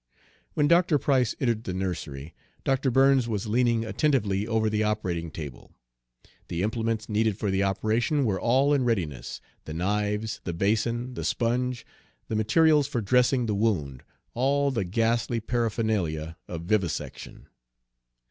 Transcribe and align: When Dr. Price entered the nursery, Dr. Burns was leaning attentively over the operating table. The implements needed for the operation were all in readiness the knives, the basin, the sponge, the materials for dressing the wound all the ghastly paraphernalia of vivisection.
When 0.55 0.67
Dr. 0.67 0.97
Price 0.97 1.35
entered 1.39 1.63
the 1.63 1.75
nursery, 1.75 2.33
Dr. 2.63 2.89
Burns 2.89 3.27
was 3.27 3.45
leaning 3.45 3.85
attentively 3.85 4.47
over 4.47 4.67
the 4.67 4.81
operating 4.83 5.29
table. 5.29 5.75
The 6.47 6.63
implements 6.63 7.07
needed 7.07 7.37
for 7.37 7.51
the 7.51 7.61
operation 7.61 8.25
were 8.25 8.41
all 8.41 8.73
in 8.73 8.83
readiness 8.83 9.41
the 9.65 9.75
knives, 9.75 10.41
the 10.43 10.53
basin, 10.53 11.13
the 11.13 11.23
sponge, 11.23 11.85
the 12.29 12.35
materials 12.35 12.87
for 12.87 12.99
dressing 12.99 13.45
the 13.45 13.53
wound 13.53 14.01
all 14.33 14.71
the 14.71 14.85
ghastly 14.85 15.39
paraphernalia 15.39 16.35
of 16.47 16.63
vivisection. 16.63 17.45